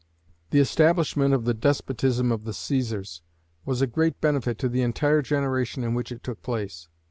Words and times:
The 0.49 0.57
establishment 0.59 1.31
of 1.31 1.45
the 1.45 1.53
despotism 1.53 2.31
of 2.31 2.43
the 2.43 2.53
Cæsars 2.53 3.21
was 3.65 3.83
a 3.83 3.85
great 3.85 4.19
benefit 4.19 4.57
to 4.57 4.67
the 4.67 4.81
entire 4.81 5.21
generation 5.21 5.83
in 5.83 5.93
which 5.93 6.11
it 6.11 6.23
took 6.23 6.41
place. 6.41 6.87